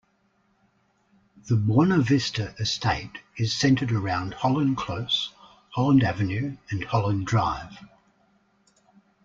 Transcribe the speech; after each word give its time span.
The 1.47 1.55
Buona 1.55 1.99
Vista 1.99 2.55
estate 2.57 3.19
is 3.37 3.53
centred 3.55 3.91
around 3.91 4.33
Holland 4.33 4.77
Close, 4.77 5.31
Holland 5.75 6.01
Avenue 6.01 6.57
and 6.71 6.83
Holland 6.85 7.27
Drive. 7.27 7.77